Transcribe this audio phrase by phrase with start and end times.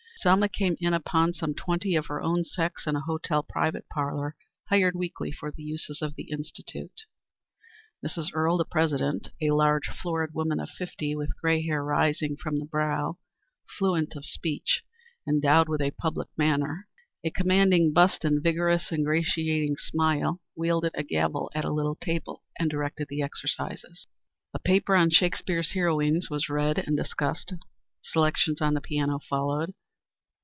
[0.17, 4.35] Selma came in upon some twenty of her own sex in a hotel private parlor
[4.69, 7.07] hired weekly for the uses of the Institute.
[8.05, 8.27] Mrs.
[8.35, 12.67] Earle, the president, a large florid woman of fifty, with gray hair rising from the
[12.67, 13.17] brow,
[13.79, 14.83] fluent of speech,
[15.27, 16.87] endowed with a public manner,
[17.23, 22.43] a commanding bust and a vigorous, ingratiating smile, wielded a gavel at a little table
[22.59, 24.05] and directed the exercises.
[24.53, 27.53] A paper on Shakespeare's heroines was read and discussed.
[28.03, 29.73] Selections on the piano followed.